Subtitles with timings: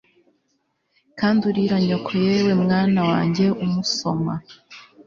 [1.19, 4.33] Kandi urira nyoko yewe mwana wanjye umusoma